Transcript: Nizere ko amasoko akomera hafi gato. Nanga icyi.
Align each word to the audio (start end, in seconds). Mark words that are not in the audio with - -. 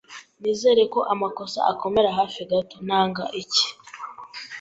Nizere 0.41 0.81
ko 0.93 0.99
amasoko 1.13 1.57
akomera 1.71 2.09
hafi 2.19 2.41
gato. 2.49 2.77
Nanga 2.87 3.23
icyi. 3.41 3.67